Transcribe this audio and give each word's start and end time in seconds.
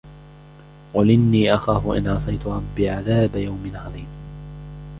قُلْ 0.93 1.11
إِنِّي 1.11 1.53
أَخَافُ 1.53 1.87
إِنْ 1.87 2.07
عَصَيْتُ 2.07 2.45
رَبِّي 2.45 2.89
عَذَابَ 2.89 3.35
يَوْمٍ 3.35 3.71
عَظِيمٍ 3.75 4.07